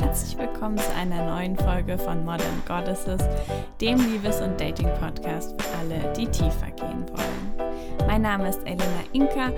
[0.00, 3.20] Herzlich willkommen zu einer neuen Folge von Modern Goddesses,
[3.80, 7.52] dem Liebes- und Dating-Podcast für alle, die tiefer gehen wollen.
[8.08, 8.82] Mein Name ist Elena
[9.12, 9.52] Inka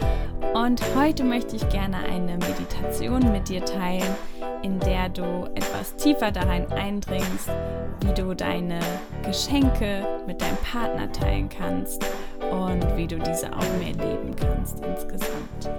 [0.53, 4.15] und heute möchte ich gerne eine Meditation mit dir teilen,
[4.65, 7.51] in der du etwas tiefer darin eindringst,
[8.01, 8.81] wie du deine
[9.23, 12.03] Geschenke mit deinem Partner teilen kannst
[12.51, 15.71] und wie du diese auch mehr leben kannst insgesamt.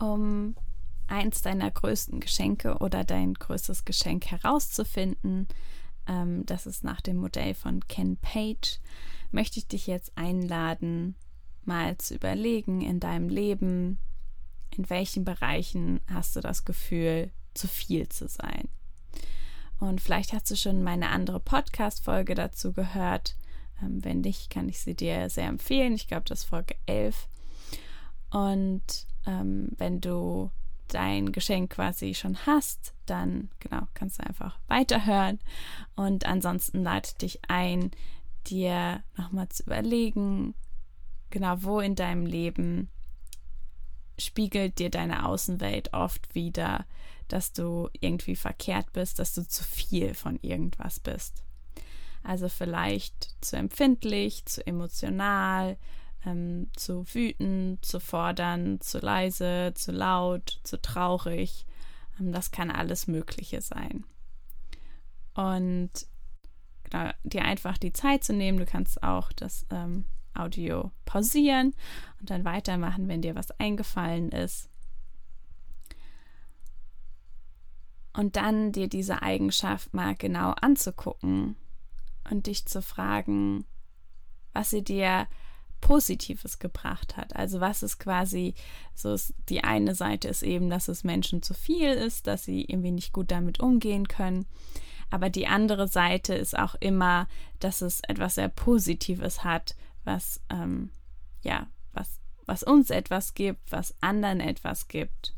[0.00, 0.56] Um
[1.06, 5.46] eins deiner größten Geschenke oder dein größtes Geschenk herauszufinden,
[6.08, 8.80] ähm, das ist nach dem Modell von Ken Page,
[9.30, 11.14] möchte ich dich jetzt einladen,
[11.64, 14.00] mal zu überlegen in deinem Leben,
[14.76, 18.68] in welchen Bereichen hast du das Gefühl, zu viel zu sein.
[19.78, 23.36] Und vielleicht hast du schon meine andere Podcast-Folge dazu gehört.
[23.82, 25.94] Ähm, wenn nicht, kann ich sie dir sehr empfehlen.
[25.94, 27.28] Ich glaube, das ist Folge 11.
[28.30, 30.50] Und ähm, wenn du
[30.88, 35.40] dein Geschenk quasi schon hast, dann genau kannst du einfach weiterhören.
[35.96, 37.90] Und ansonsten lade dich ein,
[38.46, 40.54] dir nochmal zu überlegen,
[41.30, 42.88] genau wo in deinem Leben
[44.18, 46.86] spiegelt dir deine Außenwelt oft wieder,
[47.28, 51.42] dass du irgendwie verkehrt bist, dass du zu viel von irgendwas bist.
[52.22, 55.76] Also vielleicht zu empfindlich, zu emotional,
[56.24, 61.66] ähm, zu wütend, zu fordern, zu leise, zu laut, zu traurig.
[62.20, 64.04] Ähm, das kann alles Mögliche sein.
[65.34, 65.90] Und
[66.84, 68.58] genau, dir einfach die Zeit zu nehmen.
[68.58, 71.74] Du kannst auch das ähm, Audio pausieren
[72.20, 74.68] und dann weitermachen, wenn dir was eingefallen ist.
[78.14, 81.56] Und dann dir diese Eigenschaft mal genau anzugucken
[82.30, 83.64] und dich zu fragen,
[84.52, 85.26] was sie dir
[85.80, 87.36] Positives gebracht hat.
[87.36, 88.54] Also was ist quasi
[88.94, 92.62] so ist, die eine Seite ist eben, dass es Menschen zu viel ist, dass sie
[92.62, 94.46] irgendwie nicht gut damit umgehen können.
[95.10, 99.74] Aber die andere Seite ist auch immer, dass es etwas sehr Positives hat,
[100.04, 100.90] was ähm,
[101.42, 105.34] ja, was, was uns etwas gibt, was anderen etwas gibt.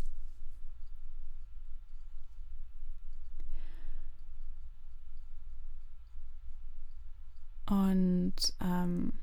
[7.67, 9.15] Und ähm,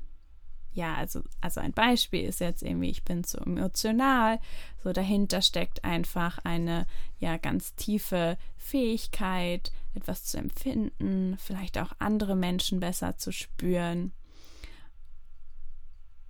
[0.72, 4.40] ja, also, also ein Beispiel ist jetzt irgendwie, ich bin zu emotional.
[4.82, 6.86] So dahinter steckt einfach eine
[7.18, 14.12] ja ganz tiefe Fähigkeit, etwas zu empfinden, vielleicht auch andere Menschen besser zu spüren.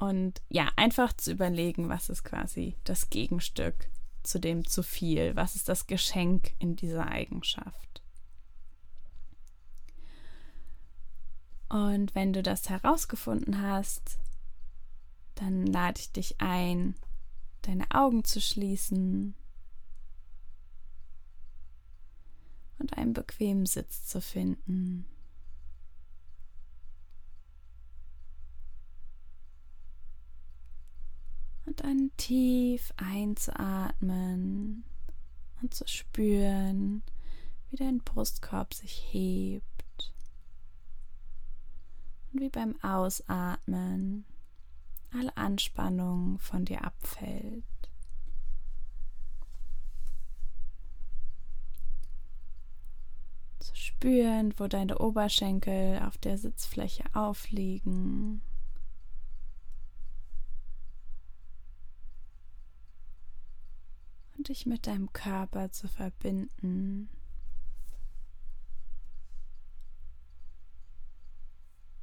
[0.02, 3.88] Und ja, einfach zu überlegen, was ist quasi das Gegenstück
[4.24, 5.36] zu dem zu viel?
[5.36, 8.02] Was ist das Geschenk in dieser Eigenschaft?
[11.68, 14.18] Und wenn du das herausgefunden hast,
[15.36, 16.96] dann lade ich dich ein,
[17.60, 19.36] deine Augen zu schließen
[22.80, 25.06] und einen bequemen Sitz zu finden.
[31.72, 34.84] Und dann tief einzuatmen
[35.60, 37.02] und zu spüren,
[37.68, 40.12] wie dein Brustkorb sich hebt.
[42.32, 44.24] Und wie beim Ausatmen
[45.12, 47.64] alle Anspannung von dir abfällt.
[53.58, 58.42] Zu spüren, wo deine Oberschenkel auf der Sitzfläche aufliegen.
[64.42, 67.08] Und dich mit deinem Körper zu verbinden.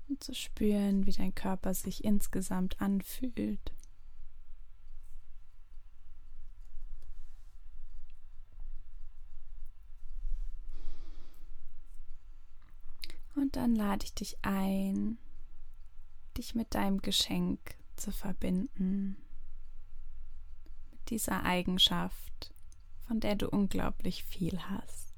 [0.08, 3.74] und zu spüren, wie dein Körper sich insgesamt anfühlt.
[13.36, 15.18] Und dann lade ich dich ein,
[16.38, 17.60] dich mit deinem Geschenk
[17.98, 19.18] zu verbinden,
[21.10, 22.54] dieser Eigenschaft,
[23.08, 25.10] von der du unglaublich viel hast.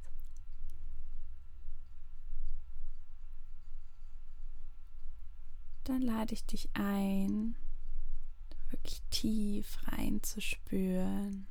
[5.92, 7.56] dann lade ich dich ein,
[8.70, 11.48] wirklich tief reinzuspüren,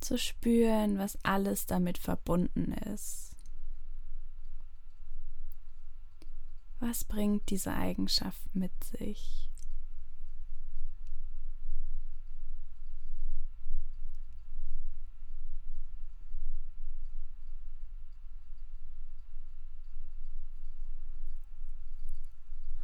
[0.00, 3.34] zu spüren, was alles damit verbunden ist.
[6.78, 9.50] Was bringt diese Eigenschaft mit sich?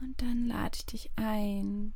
[0.00, 1.92] Und dann lade ich dich ein,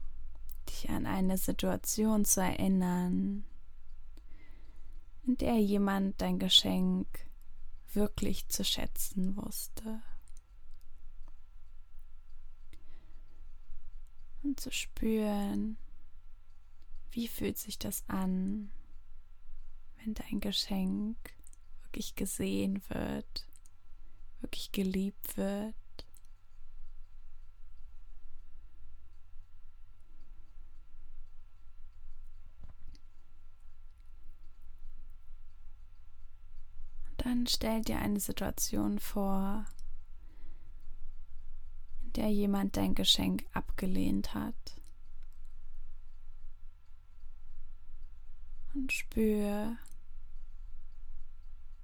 [0.68, 3.44] dich an eine Situation zu erinnern,
[5.26, 7.06] in der jemand dein Geschenk
[7.92, 10.02] wirklich zu schätzen wusste.
[14.42, 15.78] Und zu spüren,
[17.12, 18.70] wie fühlt sich das an,
[19.98, 21.16] wenn dein Geschenk
[21.82, 23.46] wirklich gesehen wird,
[24.40, 25.74] wirklich geliebt wird.
[37.46, 39.64] Stell dir eine Situation vor,
[42.02, 44.81] in der jemand dein Geschenk abgelehnt hat.
[48.75, 49.76] Und spür,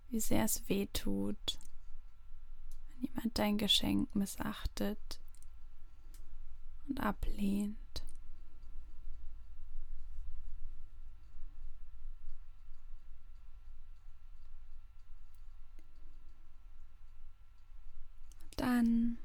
[0.08, 1.58] wie sehr es weh tut,
[2.88, 5.20] wenn jemand dein Geschenk missachtet
[6.88, 7.76] und ablehnt.
[18.80, 19.18] Dann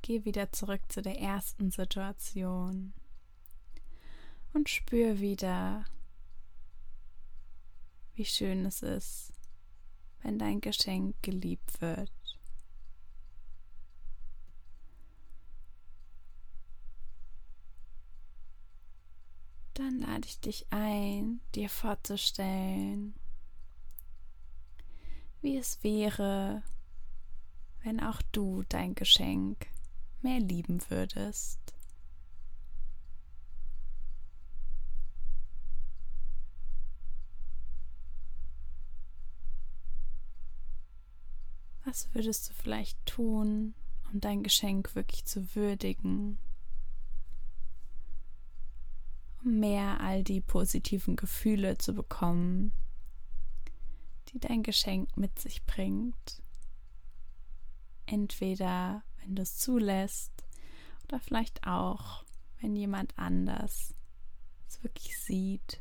[0.00, 2.94] geh wieder zurück zu der ersten Situation
[4.54, 5.84] und spür wieder,
[8.14, 9.34] wie schön es ist,
[10.22, 12.10] wenn dein Geschenk geliebt wird.
[19.74, 23.14] Dann lade ich dich ein, dir vorzustellen,
[25.42, 26.62] wie es wäre,
[27.82, 29.66] wenn auch du dein Geschenk
[30.22, 31.58] mehr lieben würdest.
[41.84, 43.74] Was würdest du vielleicht tun,
[44.12, 46.38] um dein Geschenk wirklich zu würdigen?
[49.42, 52.72] Um mehr all die positiven Gefühle zu bekommen,
[54.32, 56.42] die dein Geschenk mit sich bringt.
[58.06, 60.32] Entweder wenn du es zulässt
[61.04, 62.24] oder vielleicht auch,
[62.60, 63.94] wenn jemand anders
[64.68, 65.80] es wirklich sieht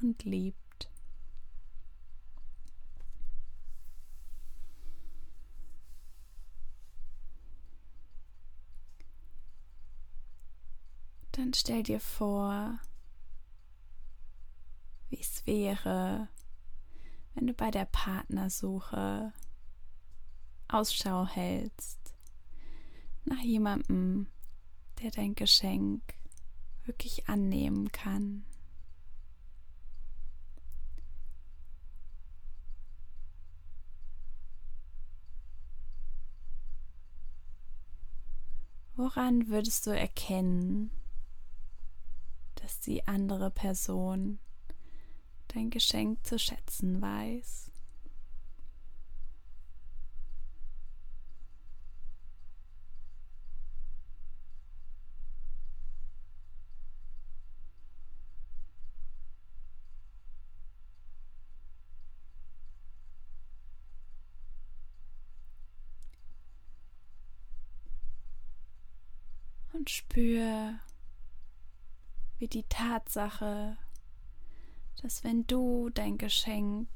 [0.00, 0.58] und liebt.
[11.32, 12.80] Dann stell dir vor,
[15.08, 16.28] wie es wäre,
[17.38, 19.32] wenn du bei der Partnersuche
[20.66, 22.16] Ausschau hältst
[23.26, 24.26] nach jemandem,
[25.00, 26.02] der dein Geschenk
[26.84, 28.44] wirklich annehmen kann.
[38.96, 40.90] Woran würdest du erkennen,
[42.56, 44.40] dass die andere Person
[45.48, 47.70] dein Geschenk zu schätzen weiß.
[69.72, 70.80] Und spür,
[72.38, 73.76] wie die Tatsache,
[75.02, 76.88] dass wenn du dein Geschenk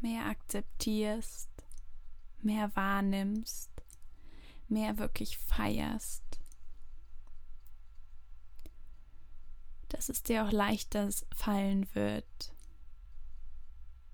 [0.00, 1.50] mehr akzeptierst,
[2.42, 3.70] mehr wahrnimmst,
[4.68, 6.22] mehr wirklich feierst,
[9.88, 12.54] dass es dir auch leichter fallen wird,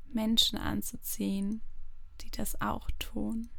[0.07, 1.61] Menschen anzuziehen,
[2.23, 3.51] die das auch tun.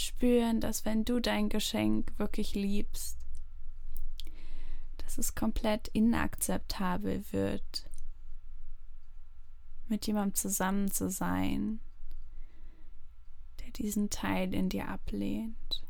[0.00, 3.18] Spüren, dass wenn du dein Geschenk wirklich liebst,
[4.98, 7.88] dass es komplett inakzeptabel wird,
[9.88, 11.80] mit jemandem zusammen zu sein,
[13.60, 15.82] der diesen Teil in dir ablehnt.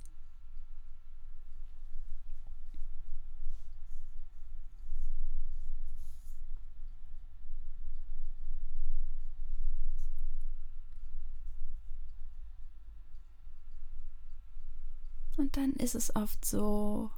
[15.38, 17.10] Und dann ist es oft so,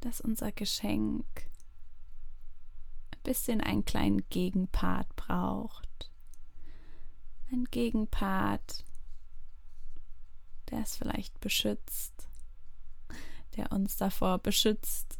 [0.00, 1.26] dass unser Geschenk
[3.10, 6.10] ein bisschen einen kleinen Gegenpart braucht.
[7.52, 8.86] Ein Gegenpart,
[10.70, 12.26] der es vielleicht beschützt,
[13.56, 15.18] der uns davor beschützt,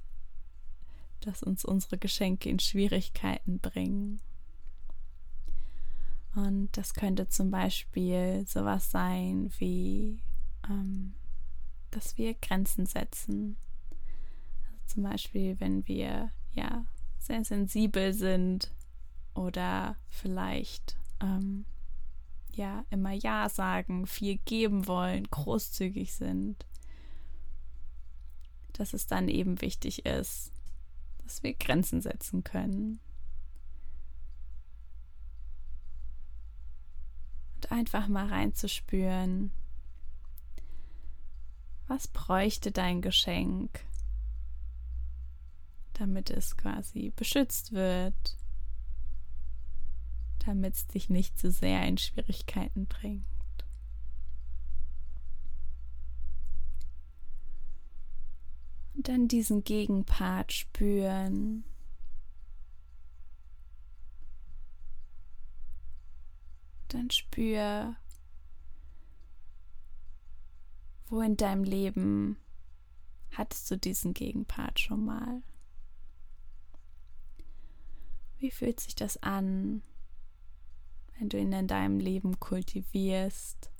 [1.20, 4.22] dass uns unsere Geschenke in Schwierigkeiten bringen.
[6.34, 10.22] Und das könnte zum Beispiel sowas sein wie,
[10.66, 11.14] ähm,
[11.90, 13.56] dass wir Grenzen setzen.
[14.66, 16.84] Also zum Beispiel, wenn wir ja
[17.18, 18.70] sehr sensibel sind
[19.34, 21.64] oder vielleicht ähm,
[22.52, 26.66] ja immer Ja sagen, viel geben wollen, großzügig sind,
[28.72, 30.52] dass es dann eben wichtig ist,
[31.24, 33.00] dass wir Grenzen setzen können.
[37.56, 39.50] Und einfach mal reinzuspüren,
[41.88, 43.84] was bräuchte dein Geschenk,
[45.94, 48.36] damit es quasi beschützt wird,
[50.44, 53.24] damit es dich nicht zu sehr in Schwierigkeiten bringt.
[58.94, 61.64] Und dann diesen Gegenpart spüren.
[66.88, 67.94] Dann spür,
[71.10, 72.36] wo in deinem Leben
[73.32, 75.42] hattest du diesen Gegenpart schon mal?
[78.38, 79.82] Wie fühlt sich das an,
[81.18, 83.70] wenn du ihn in deinem Leben kultivierst,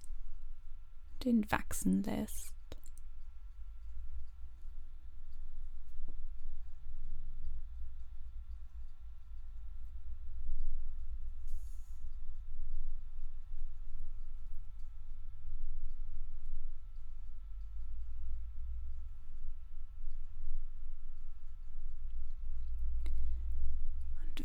[1.25, 2.53] den wachsen lässt.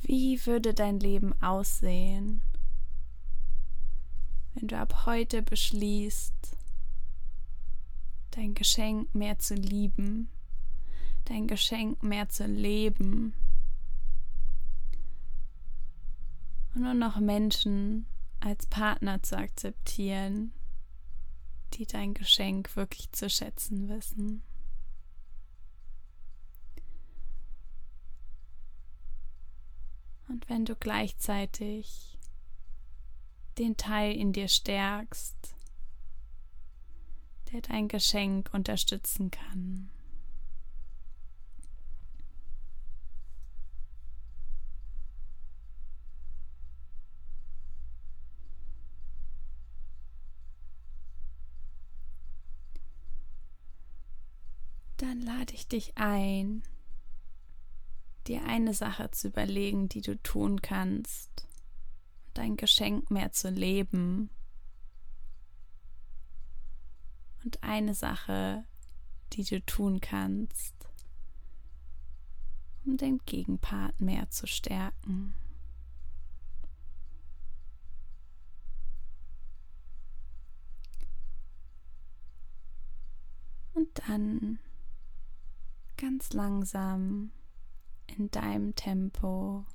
[0.01, 2.41] Wie würde dein Leben aussehen,
[4.53, 6.57] wenn du ab heute beschließt,
[8.31, 10.29] dein Geschenk mehr zu lieben,
[11.25, 13.33] dein Geschenk mehr zu leben
[16.73, 18.05] und nur noch Menschen
[18.39, 20.51] als Partner zu akzeptieren,
[21.73, 24.43] die dein Geschenk wirklich zu schätzen wissen.
[30.34, 32.18] Und wenn du gleichzeitig
[33.60, 35.36] den Teil in dir stärkst,
[37.52, 39.92] der dein Geschenk unterstützen kann.
[54.98, 56.63] Dann lade ich dich ein,
[58.27, 61.48] dir eine Sache zu überlegen, die du tun kannst,
[62.34, 64.30] dein Geschenk mehr zu leben.
[67.44, 68.63] Und eine Sache,
[69.34, 70.74] die du tun kannst,
[72.86, 75.34] um den Gegenpart mehr zu stärken.
[83.74, 84.60] Und dann
[85.98, 87.32] ganz langsam
[88.07, 89.65] in deinem Tempo.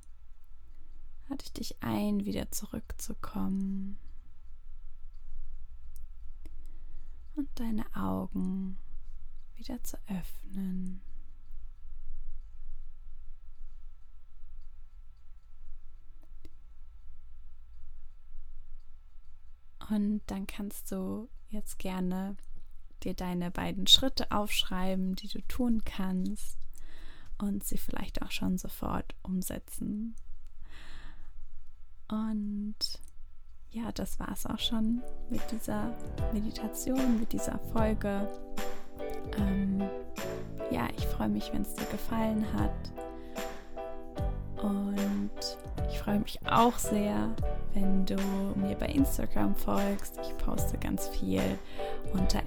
[1.28, 3.98] Lade ich dich ein, wieder zurückzukommen.
[7.36, 8.78] Und deine Augen
[9.56, 11.00] wieder zu öffnen.
[19.90, 22.36] Und dann kannst du jetzt gerne
[23.04, 26.58] dir deine beiden Schritte aufschreiben, die du tun kannst
[27.38, 30.14] und sie vielleicht auch schon sofort umsetzen.
[32.08, 32.76] Und
[33.70, 35.94] ja, das war es auch schon mit dieser
[36.32, 38.28] Meditation, mit dieser Folge.
[39.36, 39.82] Ähm,
[40.70, 42.92] ja, ich freue mich, wenn es dir gefallen hat.
[44.62, 45.30] Und
[45.90, 47.34] ich freue mich auch sehr,
[47.74, 48.16] wenn du
[48.56, 50.18] mir bei Instagram folgst.
[50.22, 51.42] Ich poste ganz viel
[52.12, 52.42] unter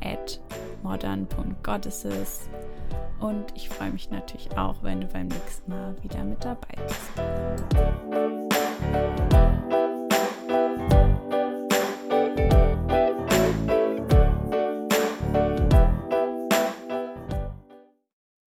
[0.84, 2.50] modern.goddesses.
[3.22, 7.12] Und ich freue mich natürlich auch, wenn du beim nächsten Mal wieder mit dabei bist.